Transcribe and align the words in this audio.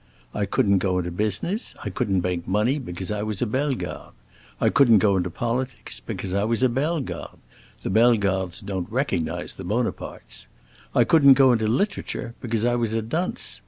I 0.33 0.47
couldn't 0.47 0.79
go 0.79 0.97
into 0.97 1.11
business, 1.11 1.75
I 1.83 1.91
couldn't 1.91 2.23
make 2.23 2.47
money, 2.47 2.79
because 2.79 3.11
I 3.11 3.21
was 3.21 3.39
a 3.39 3.45
Bellegarde. 3.45 4.15
I 4.59 4.69
couldn't 4.69 4.97
go 4.97 5.15
into 5.15 5.29
politics, 5.29 5.99
because 6.03 6.33
I 6.33 6.43
was 6.43 6.63
a 6.63 6.69
Bellegarde—the 6.69 7.89
Bellegardes 7.91 8.61
don't 8.65 8.91
recognize 8.91 9.53
the 9.53 9.63
Bonapartes. 9.63 10.47
I 10.95 11.03
couldn't 11.03 11.33
go 11.35 11.51
into 11.53 11.67
literature, 11.67 12.33
because 12.41 12.65
I 12.65 12.73
was 12.73 12.95
a 12.95 13.03
dunce. 13.03 13.59